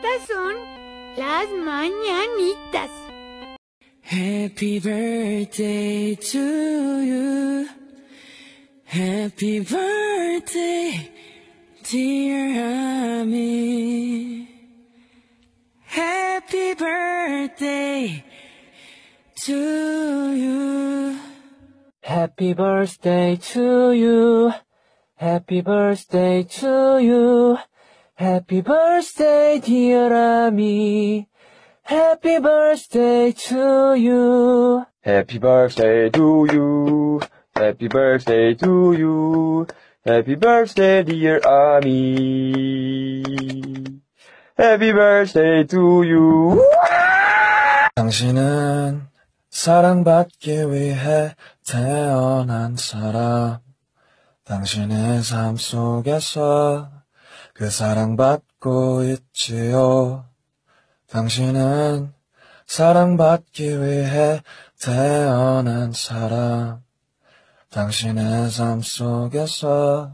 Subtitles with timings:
[0.00, 0.54] Estas son
[1.16, 2.90] las mañanitas.
[4.02, 7.68] Happy birthday to you.
[8.84, 11.10] Happy birthday,
[11.82, 14.48] dear Ami.
[15.84, 18.24] Happy birthday
[19.42, 21.18] to you.
[22.02, 24.52] Happy birthday to you.
[25.16, 27.58] Happy birthday to you.
[28.17, 31.27] Happy birthday, dear Ami.
[31.83, 34.85] Happy birthday to you.
[35.01, 37.21] Happy birthday to you.
[37.55, 39.67] Happy birthday to you.
[40.05, 43.23] Happy birthday, dear Ami.
[44.57, 46.61] Happy birthday to you.
[47.95, 49.07] 당신은
[49.49, 51.35] 사랑받기 위해
[51.67, 53.59] 태어난 사람.
[54.45, 56.89] 당신의 삶 속에서
[57.58, 60.24] 그 사랑받고 있지요.
[61.10, 62.12] 당신은
[62.66, 64.40] 사랑받기 위해
[64.80, 66.84] 태어난 사람.
[67.72, 70.12] 당신의 삶 속에서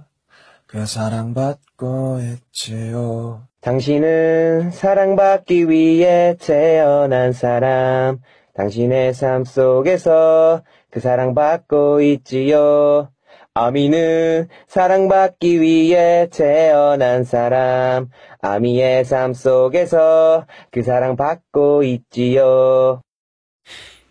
[0.66, 3.46] 그 사랑받고 있지요.
[3.60, 8.20] 당신은 사랑받기 위해 태어난 사람.
[8.54, 13.10] 당신의 삶 속에서 그 사랑받고 있지요.
[13.56, 18.10] 아미는 사랑받기 위해 태어난 사람.
[18.42, 23.00] 아미의 삶 속에서 그 사랑 받고 있지요.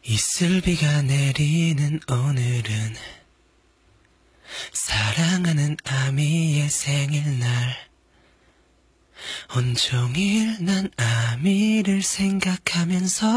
[0.05, 2.71] 이슬비가 내리는 오늘은
[4.71, 7.43] 사랑하는 아미의 생일날
[9.57, 13.27] 온종일 난 아미를 생각하면서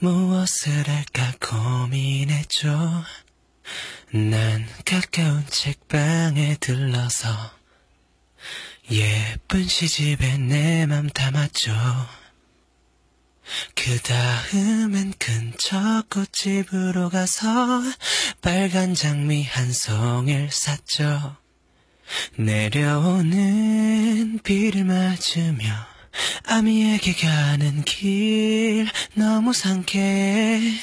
[0.00, 2.68] 무엇을 할까 고민했죠.
[4.14, 7.28] 난 가까운 책방에 들러서
[8.92, 11.72] 예쁜 시집에 내 맘 담았죠.
[13.74, 17.82] 그 다음엔 근처 꽃집으로 가서
[18.40, 21.36] 빨간 장미 한 송이를 샀죠.
[22.36, 25.66] 내려오는 비를 맞으며
[26.44, 30.78] 아미에게 가는 길 너무 상쾌해.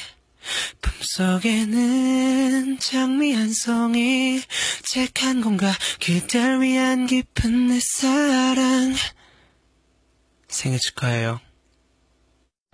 [0.82, 4.42] 품속에는 장미 한 송이
[4.84, 5.72] 책 한 권과
[6.04, 8.94] 그댈 위한 깊은 내 사랑
[10.48, 11.40] 생일 축하해요.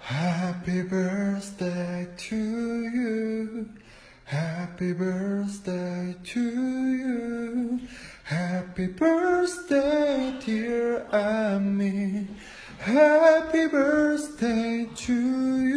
[0.02, 3.68] Happy birthday to you.
[4.26, 7.80] Happy birthday to you.
[8.24, 12.28] Happy birthday, dear Ami.
[12.80, 15.68] Happy birthday to you.